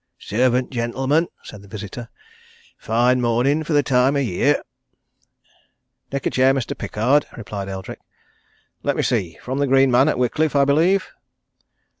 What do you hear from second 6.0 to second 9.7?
"Take a chair, Mr. Pickard," replied Eldrick. "Let me see from the